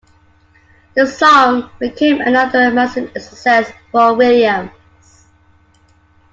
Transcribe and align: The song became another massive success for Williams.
The 0.95 1.05
song 1.05 1.69
became 1.79 2.21
another 2.21 2.71
massive 2.71 3.11
success 3.21 3.71
for 3.91 4.15
Williams. 4.15 4.71